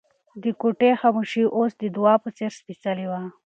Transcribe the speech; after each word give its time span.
د 0.43 0.45
کوټې 0.61 0.91
خاموشي 1.01 1.43
اوس 1.57 1.71
د 1.77 1.83
دعا 1.95 2.13
په 2.23 2.29
څېر 2.37 2.51
سپېڅلې 2.59 3.05
وه. 3.11 3.21